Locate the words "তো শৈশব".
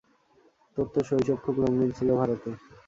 0.93-1.37